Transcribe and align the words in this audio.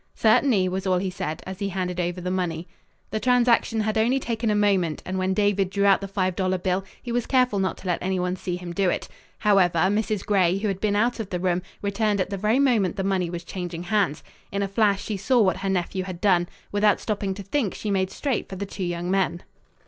"Certainly," 0.15 0.67
was 0.69 0.87
all 0.87 0.97
he 0.97 1.11
said, 1.11 1.43
as 1.45 1.59
he 1.59 1.69
handed 1.69 1.99
over 1.99 2.19
the 2.19 2.31
money. 2.31 2.67
The 3.11 3.19
transaction 3.19 3.81
had 3.81 3.99
only 3.99 4.19
taken 4.19 4.49
a 4.49 4.55
moment 4.55 5.03
and 5.05 5.19
when 5.19 5.35
David 5.35 5.69
drew 5.69 5.85
out 5.85 6.01
the 6.01 6.07
five 6.07 6.35
dollar 6.35 6.57
bill, 6.57 6.83
he 6.99 7.11
was 7.11 7.27
careful 7.27 7.59
not 7.59 7.77
to 7.77 7.85
let 7.87 8.01
anyone 8.01 8.35
see 8.35 8.55
him 8.55 8.73
do 8.73 8.89
it. 8.89 9.07
However, 9.37 9.77
Mrs. 9.77 10.25
Gray, 10.25 10.57
who 10.57 10.69
had 10.69 10.81
been 10.81 10.95
out 10.95 11.19
of 11.19 11.29
the 11.29 11.39
room, 11.39 11.61
returned 11.83 12.19
at 12.19 12.31
the 12.31 12.35
very 12.37 12.57
moment 12.57 12.95
the 12.95 13.03
money 13.03 13.29
was 13.29 13.43
changing 13.43 13.83
hands. 13.83 14.23
In 14.51 14.63
a 14.63 14.67
flash 14.67 15.03
she 15.03 15.17
saw 15.17 15.39
what 15.39 15.57
her 15.57 15.69
nephew 15.69 16.05
had 16.05 16.19
done. 16.19 16.49
Without 16.71 16.99
stopping 16.99 17.35
to 17.35 17.43
think 17.43 17.75
she 17.75 17.91
made 17.91 18.09
straight 18.09 18.49
for 18.49 18.55
the 18.55 18.65
two 18.65 18.83
young 18.83 19.11
men. 19.11 19.43